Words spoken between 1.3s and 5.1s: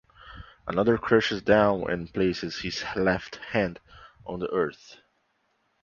down and places his left hand on the earth.